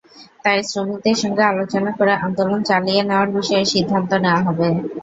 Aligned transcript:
তাই 0.43 0.59
শ্রমিকদের 0.65 1.15
সঙ্গে 1.21 1.43
আলোচনা 1.51 1.91
করে 1.99 2.13
আন্দোলন 2.25 2.59
চালিয়ে 2.69 3.01
নেওয়ার 3.03 3.29
বিষয়ে 3.37 3.65
সিদ্ধান্ত 3.73 4.11
নেওয়া 4.23 4.41
হবে। 4.47 4.67